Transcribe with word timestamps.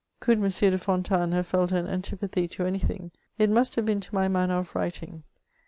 Could 0.19 0.39
M. 0.39 0.49
de 0.49 0.77
Fontanes 0.79 1.35
have 1.35 1.45
felt 1.45 1.71
an 1.71 1.85
antipathy 1.85 2.47
to 2.47 2.65
any 2.65 2.79
thing, 2.79 3.11
it 3.37 3.51
must 3.51 3.75
have 3.75 3.85
been 3.85 3.99
to 4.01 4.15
my 4.15 4.27
manner 4.27 4.57
of 4.57 4.73
writing. 4.73 5.21